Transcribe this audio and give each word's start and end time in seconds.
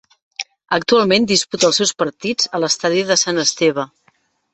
Actualment 0.77 1.27
disputa 1.31 1.67
els 1.69 1.79
seus 1.81 1.91
partits 2.03 2.49
a 2.57 2.63
l'Estadi 2.63 3.05
de 3.11 3.19
Sant 3.25 3.43
Esteve. 3.43 3.87